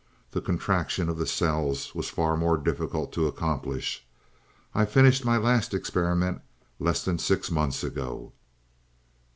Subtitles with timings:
[0.31, 4.03] The contraction of the cells was far more difficult to accomplish;
[4.73, 6.41] I finished my last experiment
[6.79, 8.33] less than six months ago."